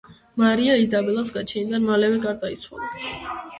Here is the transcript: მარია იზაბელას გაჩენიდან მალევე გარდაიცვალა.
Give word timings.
მარია 0.43 0.77
იზაბელას 0.83 1.29
გაჩენიდან 1.37 1.87
მალევე 1.91 2.19
გარდაიცვალა. 2.27 2.93